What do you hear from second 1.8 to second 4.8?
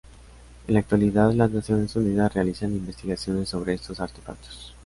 Unidas realizan investigaciones sobre estos artefactos.